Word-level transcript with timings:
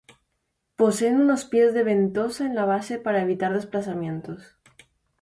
Poseen 0.79 1.15
unos 1.23 1.43
pies 1.51 1.75
de 1.75 1.83
ventosa 1.83 2.47
en 2.47 2.55
la 2.55 2.65
base 2.65 2.97
para 2.97 3.21
evitar 3.21 3.53
desplazamientos. 3.53 4.57